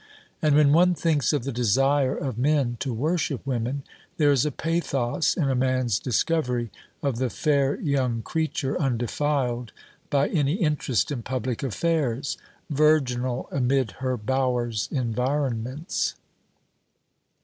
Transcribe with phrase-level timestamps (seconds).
[0.41, 3.83] And when one thinks of the desire of men to worship women,
[4.17, 6.71] there is a pathos in a man's discovery
[7.03, 9.71] of the fair young creature undefiled
[10.09, 12.35] by any interest in public affairs,
[12.67, 16.15] virginal amid her bower's environments.